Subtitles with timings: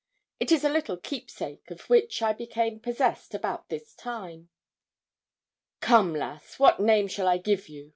[0.39, 4.49] It is a little keepsake, of which I became possessed about this time.
[5.79, 7.89] 'Come, lass, what name shall I give you?'